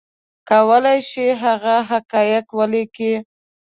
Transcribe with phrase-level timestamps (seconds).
[0.49, 3.13] کولی شي هغه حقایق ولیکي